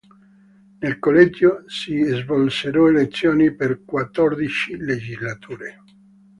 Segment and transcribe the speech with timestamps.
[0.79, 5.83] Nel collegio si svolsero elezioni per quattordici legislature.